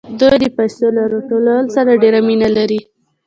[0.19, 2.81] دوی د پیسو له راټولولو سره ډېره مینه لري